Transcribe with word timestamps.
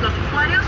los 0.00 0.12
usuarios 0.26 0.64